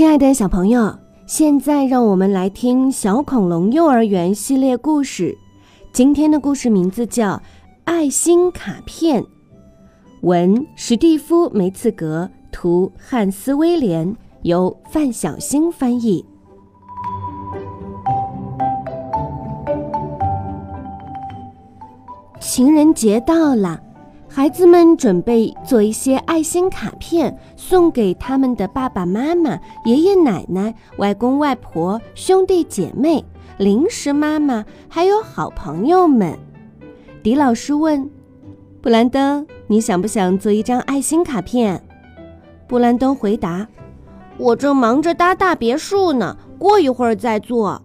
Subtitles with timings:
[0.00, 5.36] 亲爱的小朋友，现在让我们来听小恐龙幼儿园系列故事。
[5.92, 7.32] 今天的故事名字叫
[7.84, 9.22] 《爱心卡片》，
[10.22, 16.24] 文史蒂夫·梅茨格，图汉斯·威廉，由范小星翻译。
[22.40, 23.78] 情人节到了。
[24.32, 33.24] 孩子们准备做一些爱心卡片，送给他们的爸爸妈妈、爷爷奶奶、外公外婆、兄弟姐妹、
[33.58, 36.38] 零食妈妈，还有好朋友们。
[37.24, 38.08] 迪老师问
[38.80, 41.82] ：“布兰登，你想不想做一张爱心卡片？”
[42.68, 43.66] 布兰登回答
[44.38, 47.82] ：“我正忙着搭大别墅呢，过一会儿再做。”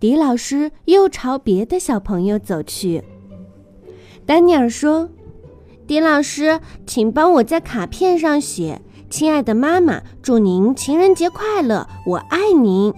[0.00, 3.04] 迪老师又朝别的小朋友走去。
[4.24, 5.10] 丹尼尔说。
[5.92, 8.80] 迪老师，请帮我在卡片上写
[9.12, 12.94] ：“亲爱的妈妈，祝您情人节快乐，我爱您。”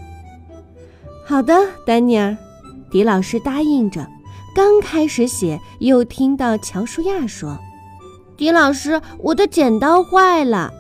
[1.26, 2.36] 好的，丹尼尔。
[2.92, 4.06] 迪老师答应着。
[4.54, 7.58] 刚开始写，又听到乔舒亚说
[8.38, 10.72] ：“迪老师，我的剪刀坏了。”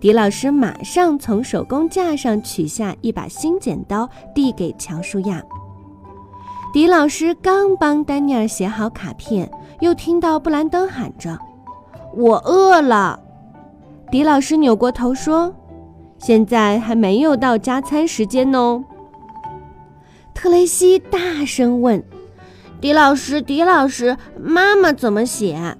[0.00, 5.42] 迪老师马上从手工架上取下一把新剪刀，递给乔舒亚。
[6.72, 9.50] 迪老师刚帮丹尼尔写好卡片。
[9.80, 11.38] 又听到布兰登喊着
[12.16, 13.20] ：“我饿了。”
[14.10, 15.54] 迪老师扭过头说
[16.18, 18.84] ：“现在还没有到加餐时间哦。”
[20.32, 22.02] 特雷西大声问
[22.80, 25.76] ：“迪老师，迪老师，妈妈怎么写？”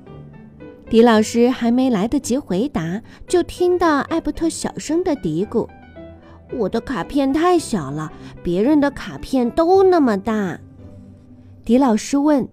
[0.90, 5.68] 迪老师还没来得及回答，就听到艾伯特小声的嘀咕
[6.56, 10.58] ：“我的卡片太小了，别人的卡片都那么大。”
[11.64, 12.48] 迪老师问。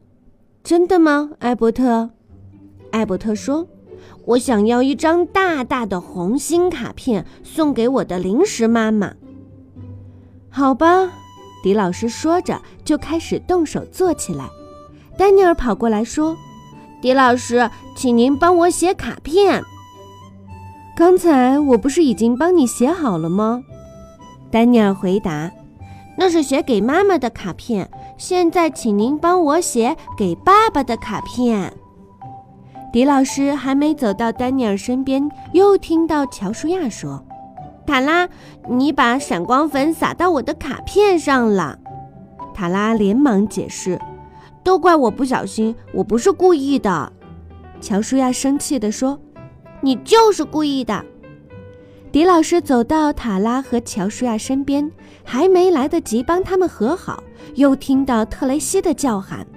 [0.64, 2.12] 真的吗，艾伯特？
[2.92, 3.68] 艾伯特说
[4.24, 9.14] ：“我想要一张大大的红心卡片，送给我的零食妈妈。”
[10.50, 11.12] 好吧，
[11.62, 14.48] 迪老师说着就开始动手做起来。
[15.18, 16.38] 丹尼尔跑过来说
[17.02, 19.62] ：“迪老师，请您帮我写卡片。”
[20.96, 23.64] 刚才我不是已经帮你写好了吗？
[24.50, 25.52] 丹尼尔回答
[26.18, 31.74] ：“那是写给妈妈的卡片。”现在，请您帮我写给爸爸的卡片。
[32.92, 37.26] 迪老师还没走到丹尼尔身边，又听到乔舒亚说
[37.88, 38.30] ：“塔拉，
[38.70, 41.80] 你把闪光粉撒到我的卡片上了。”
[42.54, 44.00] 塔拉连忙解释
[44.64, 47.12] ：“都怪我不小心，我不是故意的。”
[47.82, 49.20] 乔舒亚生气地说
[49.82, 51.04] ：“你就是故意的。”
[52.14, 54.92] 迪老师走到塔拉和乔舒亚身边，
[55.24, 57.24] 还没来得及帮他们和好，
[57.56, 59.48] 又听到特雷西的叫喊：“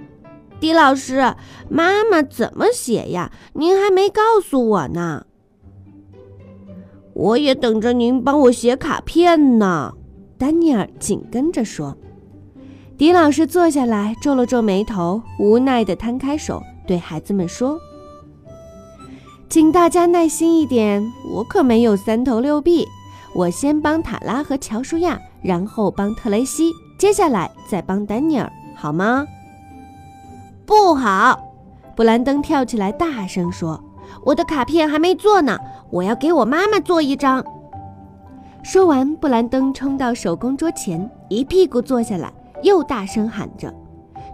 [0.59, 1.35] 迪老师，
[1.69, 3.31] 妈妈怎么写呀？
[3.53, 5.27] 您还没告诉我呢。”
[7.13, 9.93] 我也等着您帮我写卡片呢。”
[10.39, 11.95] 丹尼尔紧跟着说。
[12.97, 17.79] 迪老师坐下来，皱了皱眉头，无奈地摊开手，对孩子们说。
[19.49, 21.01] 请大家耐心一点，
[21.33, 22.85] 我可没有三头六臂。
[23.33, 29.25] 我先帮塔拉和乔舒亚，然后帮特雷西，接下来再帮丹尼尔，好吗？
[30.65, 31.39] 不好！
[31.95, 33.81] 布兰登跳起来，大声说
[34.25, 35.57] ：“我的卡片还没做呢，
[35.91, 37.43] 我要给我妈妈做一张。”
[38.63, 42.33] 说完，布兰登冲到手工桌前，一屁股坐下来，
[42.63, 43.73] 又大声喊着。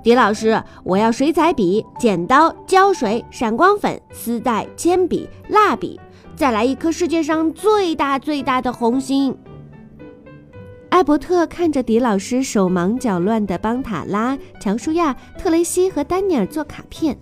[0.04, 5.98] 迪老师，我要水彩笔、剪刀、胶水、闪光粉、丝带、铅笔、蜡笔，
[6.36, 9.34] 再来一颗世界上最大最大的红心。
[10.90, 17.18] 艾伯特看着迪老师手忙脚乱地帮塔拉、乔舒亚、特雷西和丹尼尔做卡片。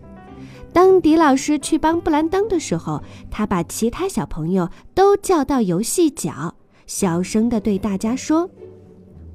[0.73, 6.55] 当迪老师去帮布兰登的时候，他把其他小朋友都叫到游戏角，
[6.87, 8.49] 小声地对大家说。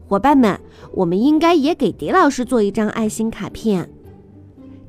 [0.08, 0.60] 伙伴们，
[0.92, 3.90] 我们应该也给迪老师做一张爱心卡片。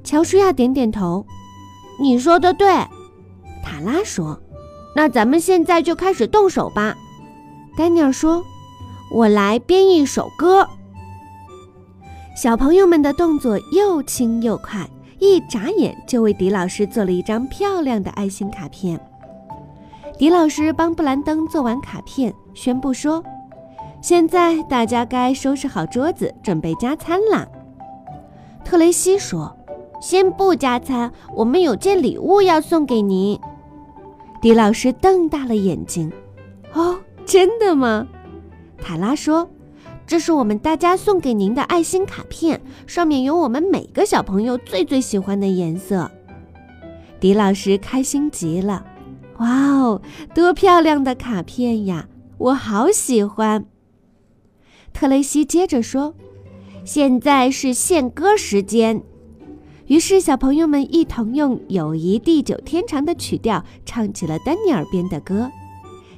[0.04, 1.26] 乔舒亚点点头。
[2.00, 2.68] 你说的对，
[3.64, 4.40] 塔拉说。
[4.96, 6.96] 那咱们现在就开始动手吧。
[7.76, 8.44] 丹尼尔说。
[9.10, 10.68] 我来编一首歌。
[12.36, 14.86] 小朋友们的动作又轻又快，
[15.18, 19.00] 一眨眼就为迪老师做了一张漂亮的爱心卡片。
[20.18, 23.24] 迪老师帮布兰登做完卡片，宣布说。
[24.02, 27.48] 现在大家该收拾好桌子，准备加餐啦。
[28.64, 29.56] 特雷西说
[30.00, 33.40] ：“先不加餐，我们有件礼物要送给您。”
[34.42, 36.12] 迪老师瞪大了眼睛
[36.74, 38.08] ：“哦，真的吗？”
[38.82, 39.50] 塔拉说
[40.06, 46.10] ：“这是我们大家送给您的爱心卡片，上面有我们每个小朋友最最喜欢的颜色。”
[47.20, 48.86] 迪老师开心极了
[49.40, 50.02] ：“哇哦，
[50.36, 52.08] 多漂亮的卡片呀！”
[52.38, 53.66] 我好喜欢。
[54.98, 56.16] 特雷西接着说
[56.84, 59.04] ：“现在是献歌时间。”
[59.86, 65.52] 于是小朋友们一同用友谊地久天长的曲调唱起了丹尼尔编的歌。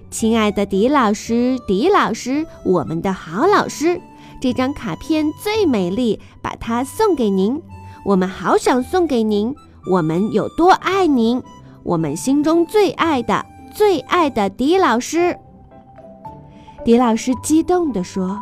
[0.09, 3.99] 亲爱的迪老师，迪老师，我们的好老师，
[4.39, 7.61] 这张卡片最美丽，把它送给您。
[8.05, 9.53] 我们好想送给您，
[9.91, 11.43] 我们有多爱您，
[11.83, 15.37] 我们心中最爱的、最爱的迪老师。
[16.85, 18.41] 迪老师激动地说：“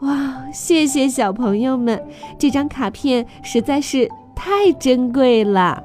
[0.00, 2.00] 哇，谢谢小朋友们，
[2.38, 5.82] 这张卡片实在是太珍贵了。”